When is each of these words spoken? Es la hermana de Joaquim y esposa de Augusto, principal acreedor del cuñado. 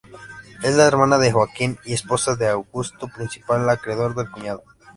Es 0.63 0.73
la 0.75 0.87
hermana 0.87 1.19
de 1.19 1.31
Joaquim 1.31 1.75
y 1.85 1.93
esposa 1.93 2.35
de 2.35 2.47
Augusto, 2.47 3.07
principal 3.07 3.69
acreedor 3.69 4.15
del 4.15 4.31
cuñado. 4.31 4.63